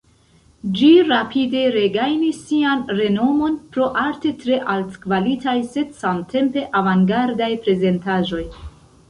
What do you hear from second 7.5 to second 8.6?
prezentaĵoj.